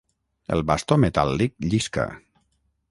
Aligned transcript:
El 0.55 0.63
bastó 0.71 0.97
metàl·lic 1.03 1.55
llisca. 1.69 2.09